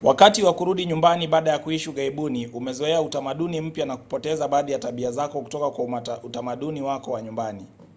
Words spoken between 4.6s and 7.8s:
ya tabia zako kutoka kwa utamaduni wako wa nyumbani